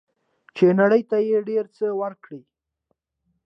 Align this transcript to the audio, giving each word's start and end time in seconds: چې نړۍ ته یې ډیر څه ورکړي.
چې 0.55 0.65
نړۍ 0.79 1.01
ته 1.09 1.17
یې 1.29 1.37
ډیر 1.49 1.65
څه 1.77 1.85
ورکړي. 2.01 2.41